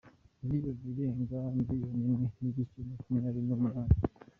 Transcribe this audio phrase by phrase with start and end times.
[0.41, 3.95] Miliyoni irenga miriyoni imwe n’ibice makumyabiri n;’umunani